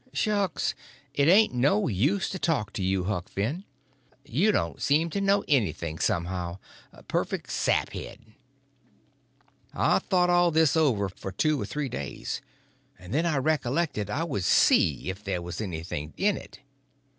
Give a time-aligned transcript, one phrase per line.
[0.13, 0.73] "Shucks,
[1.13, 3.65] it ain't no use to talk to you, Huck Finn.
[4.25, 8.33] You don't seem to know anything, somehow—perfect saphead."
[9.75, 12.41] I thought all this over for two or three days,
[12.97, 16.61] and then I reckoned I would see if there was anything in it.